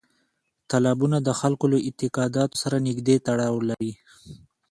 تالابونه 0.69 1.17
د 1.21 1.29
خلکو 1.39 1.65
له 1.73 1.77
اعتقاداتو 1.87 2.55
سره 2.63 2.77
نږدې 2.87 3.15
تړاو 3.27 3.55
لري. 3.69 3.93